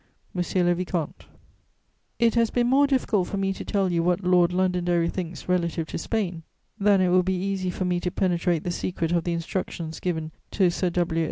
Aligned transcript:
"MONSIEUR 0.33 0.63
LE 0.63 0.73
VICOMTE, 0.73 1.25
"It 2.17 2.33
has 2.33 2.49
been 2.49 2.65
more 2.65 2.87
difficult 2.87 3.27
for 3.27 3.37
me 3.37 3.53
to 3.53 3.63
tell 3.63 3.91
you 3.91 4.01
what 4.01 4.23
Lord 4.23 4.51
Londonderry 4.51 5.09
thinks, 5.09 5.47
relative 5.47 5.85
to 5.89 5.99
Spain, 5.99 6.41
than 6.79 7.01
it 7.01 7.09
will 7.09 7.21
be 7.21 7.35
easy 7.35 7.69
for 7.69 7.85
me 7.85 7.99
to 7.99 8.09
penetrate 8.09 8.63
the 8.63 8.71
secret 8.71 9.11
of 9.11 9.25
the 9.25 9.33
instructions 9.33 9.99
given 9.99 10.31
to 10.53 10.71
Sir 10.71 10.89
W. 10.89 11.19